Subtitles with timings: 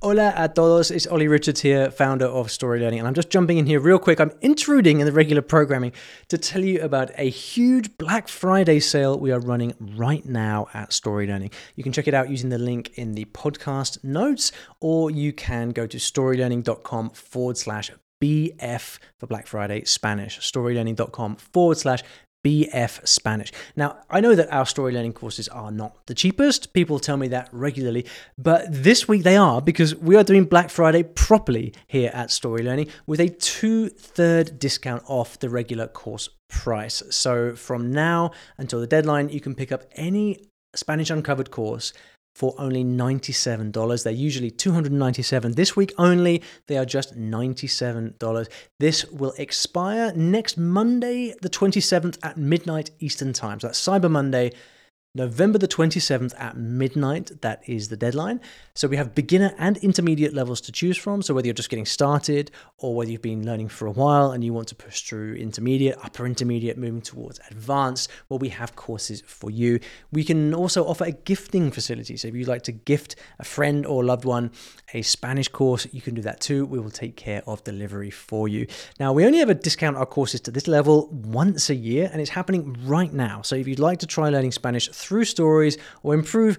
[0.00, 3.58] Hola a todos, it's Olly Richards here, founder of Story Learning, and I'm just jumping
[3.58, 4.20] in here real quick.
[4.20, 5.90] I'm intruding in the regular programming
[6.28, 10.92] to tell you about a huge Black Friday sale we are running right now at
[10.92, 11.50] Story Learning.
[11.74, 15.70] You can check it out using the link in the podcast notes, or you can
[15.70, 17.90] go to storylearning.com forward slash
[18.22, 20.38] BF for Black Friday Spanish.
[20.38, 22.04] Storylearning.com forward slash
[22.48, 23.52] BF Spanish.
[23.76, 26.72] Now, I know that our story learning courses are not the cheapest.
[26.72, 28.06] People tell me that regularly,
[28.38, 32.62] but this week they are because we are doing Black Friday properly here at Story
[32.62, 37.02] Learning with a two third discount off the regular course price.
[37.10, 41.92] So from now until the deadline, you can pick up any Spanish Uncovered course
[42.38, 44.04] for only $97.
[44.04, 45.56] They're usually 297.
[45.56, 48.48] This week only, they are just $97.
[48.78, 53.58] This will expire next Monday, the 27th at midnight Eastern Time.
[53.58, 54.52] So that's Cyber Monday.
[55.18, 58.40] November the 27th at midnight, that is the deadline.
[58.74, 61.22] So we have beginner and intermediate levels to choose from.
[61.22, 64.44] So whether you're just getting started or whether you've been learning for a while and
[64.44, 69.20] you want to push through intermediate, upper intermediate, moving towards advanced, well, we have courses
[69.26, 69.80] for you.
[70.12, 72.16] We can also offer a gifting facility.
[72.16, 74.52] So if you'd like to gift a friend or loved one
[74.94, 76.64] a Spanish course, you can do that too.
[76.64, 78.68] We will take care of delivery for you.
[79.00, 82.30] Now, we only ever discount our courses to this level once a year, and it's
[82.30, 83.42] happening right now.
[83.42, 84.88] So if you'd like to try learning Spanish
[85.24, 86.58] stories or improve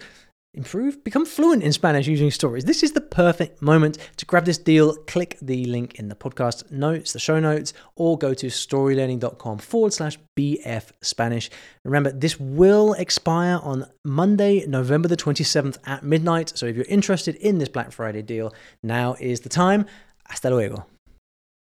[0.55, 2.65] improve become fluent in spanish using stories.
[2.65, 4.95] This is the perfect moment to grab this deal.
[5.05, 9.93] Click the link in the podcast notes the show notes or go to storylearning.com forward
[9.93, 11.49] slash bf spanish.
[11.85, 16.51] Remember this will expire on monday november the 27th at midnight.
[16.55, 19.85] So if you're interested in this black friday deal now is the time.
[20.25, 20.85] Hasta luego